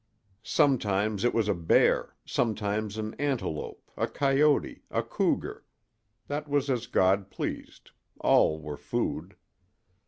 [0.41, 7.29] Sometimes it was a bear, sometimes an antelope, a coyote, a cougar—that was as God
[7.29, 9.35] pleased; all were food.